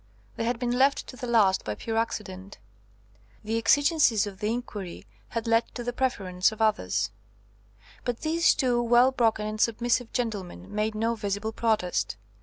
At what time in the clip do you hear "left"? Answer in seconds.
0.79-1.05